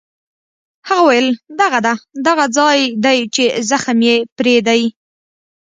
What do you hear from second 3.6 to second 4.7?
زخم یې پرې